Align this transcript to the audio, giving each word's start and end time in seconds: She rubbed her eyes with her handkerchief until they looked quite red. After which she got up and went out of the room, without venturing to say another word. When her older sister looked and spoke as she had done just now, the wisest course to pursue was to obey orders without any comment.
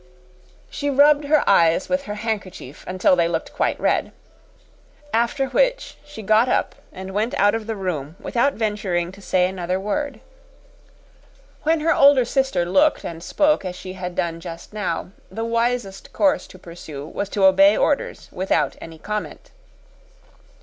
She 0.67 0.89
rubbed 0.89 1.25
her 1.25 1.47
eyes 1.47 1.87
with 1.87 2.05
her 2.05 2.15
handkerchief 2.15 2.83
until 2.87 3.15
they 3.15 3.27
looked 3.27 3.53
quite 3.53 3.79
red. 3.79 4.11
After 5.13 5.49
which 5.49 5.95
she 6.03 6.23
got 6.23 6.49
up 6.49 6.73
and 6.91 7.13
went 7.13 7.35
out 7.35 7.53
of 7.53 7.67
the 7.67 7.75
room, 7.75 8.15
without 8.19 8.55
venturing 8.55 9.11
to 9.11 9.21
say 9.21 9.45
another 9.47 9.79
word. 9.79 10.19
When 11.61 11.81
her 11.81 11.93
older 11.93 12.25
sister 12.25 12.65
looked 12.65 13.03
and 13.05 13.21
spoke 13.21 13.63
as 13.63 13.75
she 13.75 13.93
had 13.93 14.15
done 14.15 14.39
just 14.39 14.73
now, 14.73 15.11
the 15.29 15.45
wisest 15.45 16.11
course 16.13 16.47
to 16.47 16.57
pursue 16.57 17.05
was 17.07 17.29
to 17.29 17.45
obey 17.45 17.77
orders 17.77 18.27
without 18.31 18.75
any 18.81 18.97
comment. 18.97 19.51